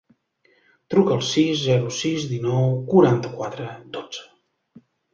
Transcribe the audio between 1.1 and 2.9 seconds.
al sis, zero, sis, dinou,